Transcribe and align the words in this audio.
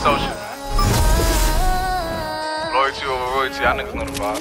Social. 0.00 0.32
Loyalty 2.72 3.04
over 3.04 3.20
royalty, 3.36 3.60
y'all 3.60 3.76
niggas 3.76 3.92
know 3.92 4.08
the 4.08 4.16
vibe. 4.16 4.40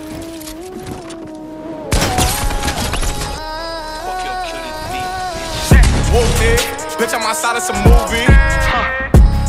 Whoopty, 6.16 6.56
bitch, 6.96 7.12
I'm 7.12 7.28
outside 7.28 7.60
of 7.60 7.64
some 7.68 7.76
movie. 7.84 8.24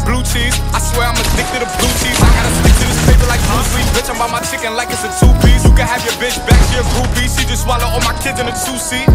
Blue 0.03 0.27
cheese, 0.27 0.59
I 0.75 0.83
swear 0.83 1.07
I'm 1.07 1.15
addicted 1.15 1.63
to 1.63 1.71
blue 1.79 1.95
cheese. 2.03 2.19
I 2.19 2.27
gotta 2.27 2.59
stick 2.59 2.75
to 2.75 2.87
this 2.91 3.01
paper 3.07 3.31
like 3.31 3.39
blue 3.47 3.63
sleep. 3.71 3.87
Bitch, 3.95 4.11
I'm 4.11 4.19
by 4.19 4.27
my 4.27 4.43
chicken 4.43 4.75
like 4.75 4.91
it's 4.91 5.07
a 5.07 5.15
two 5.15 5.31
piece. 5.47 5.63
You 5.63 5.71
can 5.79 5.87
have 5.87 6.03
your 6.03 6.19
bitch 6.19 6.43
back, 6.43 6.59
she 6.75 6.83
a 6.83 6.85
groupie. 6.91 7.31
She 7.31 7.47
just 7.47 7.63
swallow 7.63 7.87
all 7.87 8.03
my 8.03 8.19
kids 8.19 8.43
in 8.43 8.51
a 8.51 8.55
two 8.67 8.75
seat. 8.83 9.07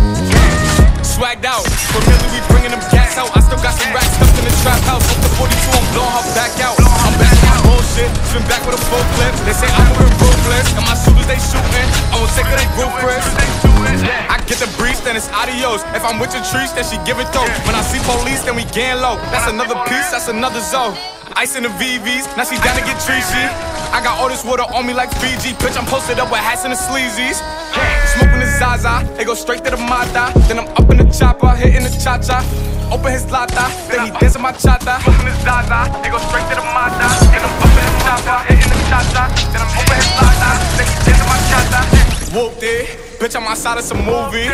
Swagged 1.04 1.44
out, 1.44 1.68
familiar, 1.92 2.32
we 2.32 2.40
bringing 2.48 2.72
them 2.72 2.80
gas 2.88 3.20
out. 3.20 3.36
I 3.36 3.44
still 3.44 3.60
got 3.60 3.76
some 3.76 3.92
racks 3.92 4.16
stuffed 4.16 4.40
in 4.40 4.48
the 4.48 4.56
trap 4.64 4.80
house. 4.88 5.15
Then 15.16 15.24
it's 15.24 15.32
adios. 15.32 15.80
If 15.96 16.04
I'm 16.04 16.20
with 16.20 16.36
your 16.36 16.44
trees, 16.44 16.76
then 16.76 16.84
she 16.84 17.00
give 17.08 17.24
it 17.24 17.32
though. 17.32 17.48
When 17.64 17.72
I 17.72 17.80
see 17.88 18.04
police, 18.04 18.44
then 18.44 18.60
we 18.60 18.68
gang 18.76 19.00
low. 19.00 19.16
That's 19.32 19.48
another 19.48 19.80
piece, 19.88 20.12
that's 20.12 20.28
another 20.28 20.60
zone. 20.60 20.92
Ice 21.40 21.56
in 21.56 21.64
the 21.64 21.72
VVs, 21.80 22.36
now 22.36 22.44
she 22.44 22.60
down 22.60 22.76
to 22.76 22.84
get 22.84 23.00
treachy. 23.00 23.48
I 23.96 24.04
got 24.04 24.20
all 24.20 24.28
this 24.28 24.44
water 24.44 24.68
on 24.76 24.84
me 24.84 24.92
like 24.92 25.08
Fiji. 25.24 25.56
Bitch, 25.56 25.80
I'm 25.80 25.88
posted 25.88 26.20
up 26.20 26.28
with 26.36 26.44
hats 26.44 26.68
and 26.68 26.76
the 26.76 26.76
sleazies. 26.76 27.40
Smoking 28.12 28.44
the 28.44 28.50
Zaza, 28.60 29.08
they 29.16 29.24
go 29.24 29.40
straight 29.40 29.64
to 29.64 29.72
the 29.72 29.80
Mata. 29.80 30.36
Then 30.52 30.60
I'm 30.60 30.68
up 30.76 30.84
in 30.92 31.00
the 31.00 31.08
chopper, 31.08 31.56
hitting 31.56 31.88
the 31.88 31.96
cha 31.96 32.20
cha. 32.20 32.44
Open 32.92 33.16
his 33.16 33.24
lata, 33.32 33.72
then 33.88 34.12
he 34.12 34.20
dancing 34.20 34.44
my 34.44 34.52
chata. 34.52 35.00
Smoking 35.00 35.32
the 35.32 35.36
Zaza, 35.48 35.96
they 36.04 36.12
go 36.12 36.20
straight 36.28 36.44
to 36.52 36.60
the 36.60 36.66
Mata. 36.76 37.08
Then 37.32 37.40
I'm 37.40 37.56
up 37.64 37.72
in 37.72 37.88
the 37.88 37.96
chopper, 38.04 38.36
hitting 38.52 38.68
the 38.68 38.84
cha 38.92 39.00
cha. 39.16 39.32
Then 39.56 39.64
I'm 39.64 39.72
open 39.80 39.96
his 39.96 40.12
lata, 40.20 40.60
then 40.76 40.86
he 40.92 40.96
dancing 41.08 41.30
my 41.32 41.40
chata. 41.48 41.80
Whoopty, 42.36 42.76
bitch, 43.16 43.34
I'm 43.40 43.48
outside 43.48 43.78
of 43.78 43.86
some 43.86 44.04
movie. 44.04 44.52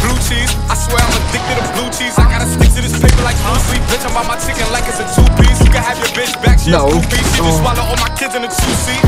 Blue 0.00 0.16
cheese, 0.24 0.48
I 0.72 0.74
swear 0.74 1.00
I'm 1.04 1.12
addicted 1.28 1.56
to 1.60 1.64
blue 1.76 1.90
cheese. 1.92 2.16
I 2.16 2.24
gotta 2.32 2.48
stick 2.48 2.72
to 2.72 2.80
this 2.80 2.96
paper 2.96 3.20
like 3.22 3.36
blue 3.44 3.60
sleep. 3.68 3.82
Bitch, 3.92 4.04
I'm 4.08 4.14
by 4.16 4.24
my 4.24 4.38
chicken 4.40 4.64
like 4.72 4.88
it's 4.88 5.00
a 5.00 5.06
two 5.12 5.26
piece. 5.36 5.60
You 5.60 5.70
can 5.70 5.84
have 5.84 5.98
your 6.00 6.08
bitch 6.16 6.32
back, 6.40 6.58
she 6.58 6.72
No. 6.72 6.88
a 6.88 6.92
groupie. 6.96 7.20
She 7.36 7.44
just 7.44 7.60
oh. 7.60 7.60
swallow 7.60 7.84
all 7.84 8.00
my 8.00 8.08
kids 8.16 8.32
in 8.34 8.42
a 8.44 8.50
two 8.50 8.74
seat. 8.80 9.02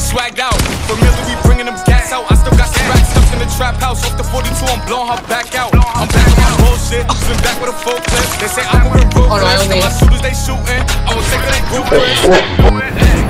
Swagged 0.00 0.40
out, 0.40 0.56
familiar, 0.88 1.12
we 1.28 1.34
bringing 1.44 1.66
them 1.68 1.76
gas 1.84 2.12
out. 2.16 2.24
I 2.32 2.34
still 2.40 2.54
got 2.56 2.70
some 2.72 2.86
racks 2.88 3.12
stuffed 3.12 3.32
in 3.34 3.40
the 3.44 3.50
trap 3.60 3.76
house. 3.82 4.00
Off 4.08 4.16
the 4.16 4.24
42, 4.24 4.50
I'm 4.72 4.80
blowing 4.88 5.10
her 5.12 5.20
back 5.28 5.52
out. 5.54 5.74
I'm 5.74 6.08
back 6.08 6.28
on 6.32 6.40
my 6.40 6.52
bullshit, 6.64 7.04
spin 7.20 7.36
back 7.44 7.60
with 7.60 7.70
a 7.74 7.76
full 7.84 7.98
clip. 8.08 8.28
They 8.40 8.48
say 8.48 8.64
I'm 8.64 8.88
moving 8.88 9.04
ruthless. 9.12 9.28
Oh, 9.28 9.36
no, 9.36 9.44
I 9.44 9.56
don't 9.60 9.68
and 9.68 9.80
my 9.84 9.88
need- 9.90 9.98
shooters 10.00 10.22
they 10.24 10.32
shooting. 10.34 10.80
I 11.04 11.10
will 11.12 11.26
take 11.28 11.44
it, 11.44 11.50
they 11.52 11.62
ruthless. 11.76 13.23